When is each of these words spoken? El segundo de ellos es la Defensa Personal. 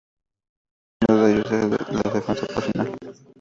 El 1.07 1.07
segundo 1.07 1.25
de 1.27 1.33
ellos 1.33 1.51
es 1.51 1.93
la 1.93 2.11
Defensa 2.11 2.47
Personal. 2.47 2.97